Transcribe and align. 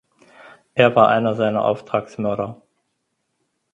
Er 0.73 0.95
war 0.95 1.09
einer 1.09 1.35
seiner 1.35 1.63
Auftragsmörder. 1.63 2.59